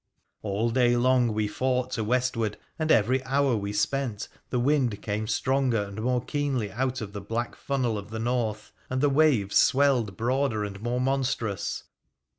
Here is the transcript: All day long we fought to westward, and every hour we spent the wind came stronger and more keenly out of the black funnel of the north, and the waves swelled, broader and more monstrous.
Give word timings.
All 0.41 0.71
day 0.71 0.97
long 0.97 1.27
we 1.31 1.47
fought 1.47 1.91
to 1.91 2.03
westward, 2.03 2.57
and 2.79 2.91
every 2.91 3.23
hour 3.23 3.55
we 3.55 3.71
spent 3.71 4.29
the 4.49 4.59
wind 4.59 4.99
came 5.03 5.27
stronger 5.27 5.83
and 5.83 6.01
more 6.01 6.23
keenly 6.25 6.71
out 6.71 7.01
of 7.01 7.13
the 7.13 7.21
black 7.21 7.55
funnel 7.55 7.99
of 7.99 8.09
the 8.09 8.17
north, 8.17 8.71
and 8.89 8.99
the 8.99 9.09
waves 9.09 9.57
swelled, 9.59 10.17
broader 10.17 10.63
and 10.63 10.81
more 10.81 10.99
monstrous. 10.99 11.83